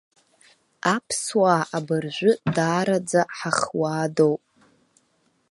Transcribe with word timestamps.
Аԥсуаа 0.93 1.61
абыржәы 1.77 2.31
даараӡа 2.55 3.21
ҳахуаадоуп. 3.37 4.43